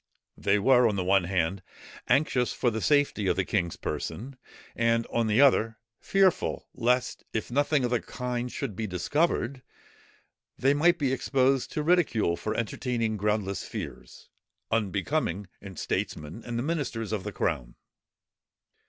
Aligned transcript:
They 0.37 0.57
were, 0.57 0.87
on 0.87 0.95
the 0.95 1.03
one 1.03 1.25
hand, 1.25 1.61
anxious 2.07 2.53
for 2.53 2.71
the 2.71 2.81
safety 2.81 3.27
of 3.27 3.35
the 3.35 3.45
king's 3.45 3.75
person, 3.75 4.35
and 4.75 5.05
on 5.13 5.27
the 5.27 5.39
other, 5.41 5.77
fearful 5.99 6.67
lest, 6.73 7.23
if 7.33 7.51
nothing 7.51 7.85
of 7.85 7.91
the 7.91 8.01
kind 8.01 8.51
should 8.51 8.75
be 8.75 8.87
discovered, 8.87 9.61
they 10.57 10.73
might 10.73 10.97
be 10.97 11.13
exposed 11.13 11.71
to 11.73 11.83
ridicule 11.83 12.35
for 12.35 12.55
entertaining 12.55 13.15
groundless 13.15 13.61
fears, 13.63 14.27
unbecoming 14.71 15.45
in 15.61 15.75
statesmen 15.77 16.41
and 16.45 16.57
the 16.57 16.63
ministers 16.63 17.11
of 17.11 17.23
the 17.23 17.31
crown. 17.31 17.75